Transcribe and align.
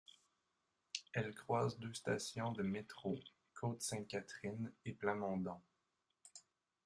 Elle 1.13 1.35
croise 1.35 1.77
deux 1.77 1.93
stations 1.93 2.51
de 2.53 2.63
métro: 2.63 3.19
Côte-Sainte-Catherine 3.53 4.71
et 4.83 4.93
Plamondon. 4.93 5.61